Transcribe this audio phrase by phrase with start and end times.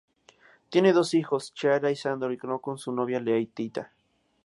[0.71, 3.91] Tiene dos hijos, Chiara y Sandro, con su novia Laetitia.